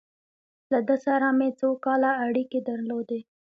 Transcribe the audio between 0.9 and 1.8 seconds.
سره مې څو